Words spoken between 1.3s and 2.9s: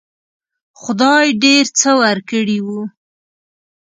ډېر څه ورکړي وو.